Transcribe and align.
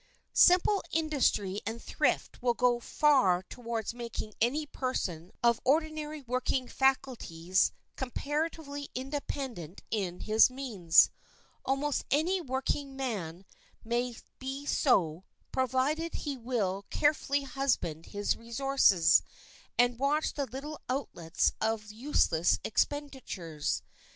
Simple 0.33 0.81
industry 0.91 1.61
and 1.63 1.79
thrift 1.79 2.41
will 2.41 2.55
go 2.55 2.79
far 2.79 3.43
towards 3.43 3.93
making 3.93 4.33
any 4.41 4.65
person 4.65 5.31
of 5.43 5.61
ordinary 5.63 6.23
working 6.23 6.67
faculties 6.67 7.71
comparatively 7.95 8.89
independent 8.95 9.83
in 9.91 10.21
his 10.21 10.49
means. 10.49 11.11
Almost 11.65 12.05
any 12.09 12.41
working 12.41 12.95
man 12.95 13.45
may 13.83 14.15
be 14.39 14.65
so, 14.65 15.23
provided 15.51 16.15
he 16.15 16.35
will 16.35 16.83
carefully 16.89 17.43
husband 17.43 18.07
his 18.07 18.35
resources 18.35 19.21
and 19.77 19.99
watch 19.99 20.33
the 20.33 20.47
little 20.47 20.79
outlets 20.89 21.51
of 21.61 21.91
useless 21.91 22.57
expenditures. 22.63 23.83